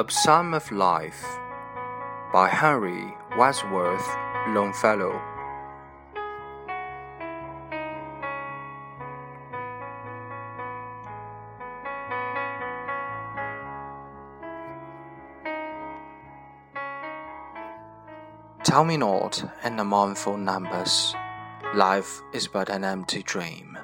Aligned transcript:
A 0.00 0.10
Psalm 0.10 0.54
of 0.54 0.72
Life 0.72 1.26
by 2.32 2.48
Henry 2.48 3.14
Wadsworth 3.36 4.08
Longfellow. 4.48 5.20
Tell 18.64 18.86
me 18.86 18.96
not 18.96 19.44
in 19.62 19.76
the 19.76 19.84
mournful 19.84 20.38
numbers, 20.38 21.14
life 21.74 22.22
is 22.32 22.48
but 22.48 22.70
an 22.70 22.84
empty 22.84 23.22
dream. 23.22 23.78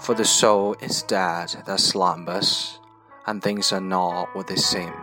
For 0.00 0.16
the 0.16 0.24
soul 0.24 0.74
is 0.80 1.04
dead 1.04 1.62
that 1.64 1.78
slumbers 1.78 2.80
and 3.26 3.42
things 3.42 3.72
are 3.72 3.80
not 3.80 4.34
what 4.34 4.46
they 4.46 4.56
seem. 4.56 4.94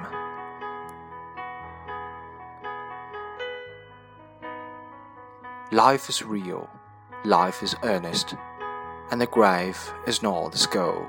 Life 5.71 6.07
is 6.07 6.23
real, 6.23 6.69
life 7.25 7.63
is 7.63 7.75
earnest, 7.83 8.35
and 9.11 9.19
the 9.19 9.27
grave 9.27 9.91
is 10.07 10.21
not 10.21 10.51
the 10.51 10.57
skull. 10.57 11.07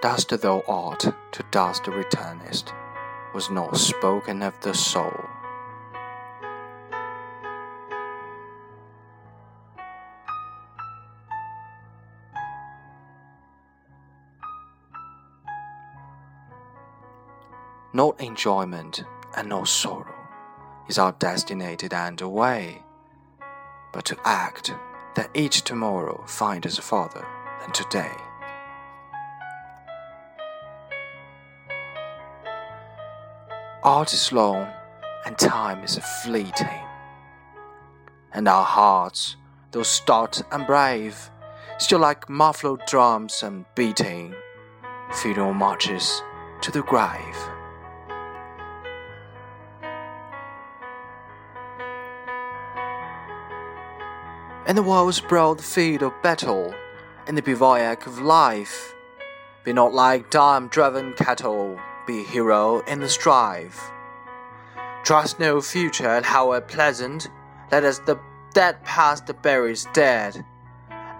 Dust 0.00 0.30
thou 0.40 0.62
art, 0.66 1.00
to 1.32 1.44
dust 1.50 1.84
returnest, 1.84 2.72
was 3.34 3.50
not 3.50 3.76
spoken 3.76 4.42
of 4.42 4.58
the 4.60 4.72
soul. 4.72 5.12
Not 17.92 18.20
enjoyment 18.20 19.02
and 19.36 19.48
not 19.48 19.66
sorrow 19.66 20.14
is 20.88 20.96
our 20.96 21.10
destinated 21.10 21.92
end 21.92 22.20
away, 22.20 22.84
but 23.92 24.04
to 24.04 24.16
act 24.24 24.72
that 25.16 25.30
each 25.34 25.62
tomorrow 25.62 26.24
find 26.28 26.64
us 26.66 26.78
farther 26.78 27.26
than 27.60 27.72
today. 27.72 28.12
Art 33.82 34.12
is 34.12 34.30
long 34.30 34.68
and 35.26 35.36
time 35.36 35.82
is 35.82 35.98
fleeting, 36.22 36.84
and 38.32 38.46
our 38.46 38.64
hearts, 38.64 39.34
though 39.72 39.82
stout 39.82 40.40
and 40.52 40.64
brave, 40.64 41.28
still 41.78 41.98
like 41.98 42.28
muffled 42.28 42.82
drums 42.86 43.42
and 43.42 43.64
beating, 43.74 44.32
funeral 45.12 45.54
marches 45.54 46.22
to 46.60 46.70
the 46.70 46.82
grave. 46.82 47.36
In 54.70 54.76
the 54.76 54.82
world's 54.84 55.20
broad 55.20 55.60
field 55.60 56.00
of 56.00 56.12
battle, 56.22 56.72
in 57.26 57.34
the 57.34 57.42
bivouac 57.42 58.06
of 58.06 58.20
life. 58.20 58.94
Be 59.64 59.72
not 59.72 59.92
like 59.92 60.30
time 60.30 60.68
driven 60.68 61.12
cattle, 61.14 61.76
be 62.06 62.22
hero 62.22 62.78
in 62.86 63.00
the 63.00 63.08
strife. 63.08 63.90
Trust 65.02 65.40
no 65.40 65.60
future, 65.60 66.06
and 66.06 66.24
however 66.24 66.64
pleasant, 66.64 67.28
let 67.72 67.82
us 67.82 67.98
the 67.98 68.16
dead 68.54 68.80
past 68.84 69.28
bury 69.42 69.74
dead. 69.92 70.44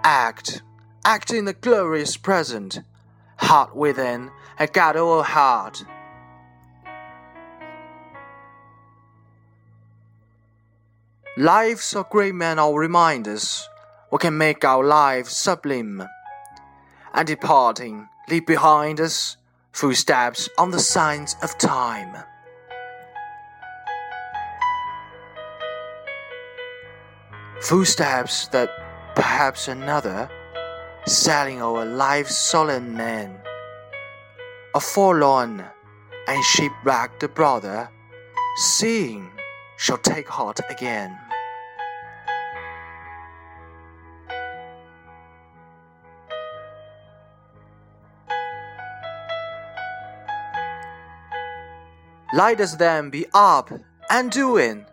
Act, 0.05 0.61
act 1.03 1.33
in 1.33 1.43
the 1.43 1.51
glorious 1.51 2.15
present, 2.15 2.79
heart 3.35 3.75
within, 3.75 4.31
a 4.59 4.67
God 4.67 4.95
heart. 5.25 5.83
Lives 11.37 11.95
of 11.95 12.09
great 12.09 12.35
men 12.35 12.59
are 12.59 12.77
reminders 12.77 13.69
what 14.09 14.19
can 14.19 14.37
make 14.37 14.65
our 14.65 14.83
lives 14.83 15.31
sublime. 15.31 16.05
And 17.13 17.25
departing, 17.25 18.09
leave 18.27 18.45
behind 18.45 18.99
us 18.99 19.37
footsteps 19.71 20.49
on 20.57 20.71
the 20.71 20.79
signs 20.79 21.37
of 21.41 21.57
time. 21.57 22.21
Footsteps 27.61 28.47
that 28.47 28.69
perhaps 29.15 29.69
another, 29.69 30.29
sailing 31.05 31.61
over 31.61 31.85
life's 31.85 32.35
sullen 32.35 32.97
man, 32.97 33.39
a 34.75 34.81
forlorn 34.81 35.63
and 36.27 36.43
shipwrecked 36.43 37.33
brother, 37.33 37.89
seeing 38.57 39.31
shall 39.81 39.97
take 39.97 40.29
heart 40.29 40.59
again. 40.69 41.17
Let 52.31 52.61
us 52.61 52.75
then 52.75 53.09
be 53.09 53.25
up 53.33 53.71
and 54.11 54.29
doing, 54.29 54.85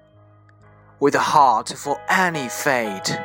with 0.98 1.14
a 1.14 1.20
heart 1.20 1.68
for 1.76 2.00
any 2.08 2.48
fate. 2.48 3.20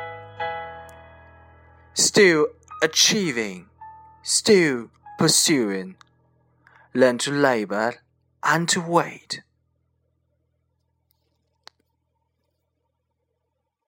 Still 1.94 2.48
achieving, 2.82 3.70
still 4.22 4.90
pursuing, 5.18 5.96
learn 6.92 7.16
to 7.18 7.30
labor 7.30 7.94
and 8.42 8.68
to 8.68 8.82
wait. 8.82 9.40